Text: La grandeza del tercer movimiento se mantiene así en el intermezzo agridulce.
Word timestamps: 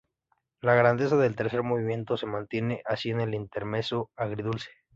La 0.61 0.73
grandeza 0.73 1.15
del 1.15 1.35
tercer 1.35 1.61
movimiento 1.61 2.17
se 2.17 2.25
mantiene 2.25 2.81
así 2.87 3.11
en 3.11 3.19
el 3.19 3.35
intermezzo 3.35 4.09
agridulce. 4.15 4.71